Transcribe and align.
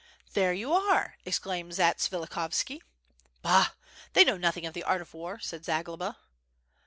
"There 0.33 0.51
you 0.51 0.73
are!" 0.73 1.19
exclaimed 1.25 1.73
Zatsvilikhovski. 1.73 2.81
"Bah! 3.43 3.73
they 4.13 4.23
know 4.23 4.35
nothing 4.37 4.65
of 4.65 4.73
the 4.73 4.81
art 4.83 5.03
of 5.03 5.13
war," 5.13 5.37
said 5.37 5.63
Zagloba. 5.63 6.17